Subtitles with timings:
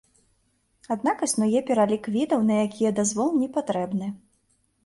[0.95, 4.07] Аднак існуе пералік відаў, на якія дазвол не патрэбны.